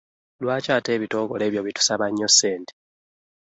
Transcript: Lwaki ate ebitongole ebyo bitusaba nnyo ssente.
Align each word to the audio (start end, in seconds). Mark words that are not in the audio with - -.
Lwaki 0.43 0.71
ate 0.77 0.89
ebitongole 0.93 1.43
ebyo 1.45 1.61
bitusaba 1.65 2.05
nnyo 2.09 2.27
ssente. 2.31 2.73